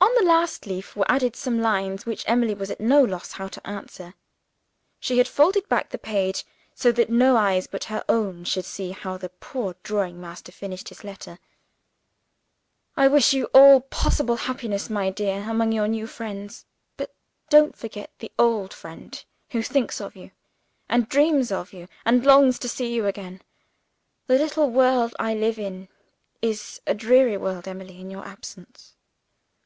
[0.00, 3.48] On the last leaf were added some lines, which Emily was at no loss how
[3.48, 4.14] to answer.
[4.98, 6.44] She had folded back the page,
[6.74, 10.88] so that no eyes but her own should see how the poor drawing master finished
[10.88, 11.38] his letter:
[12.96, 16.64] "I wish you all possible happiness, my dear, among your new friends;
[16.96, 17.14] but
[17.50, 20.30] don't forget the old friend who thinks of you,
[20.88, 23.42] and dreams of you, and longs to see you again.
[24.28, 25.88] The little world I live in
[26.40, 28.94] is a dreary world, Emily, in your absence.